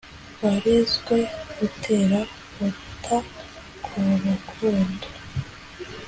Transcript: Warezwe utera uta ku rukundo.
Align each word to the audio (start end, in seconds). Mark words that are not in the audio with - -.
Warezwe 0.43 1.17
utera 1.67 2.19
uta 2.85 3.17
ku 3.85 3.93
rukundo. 4.27 5.05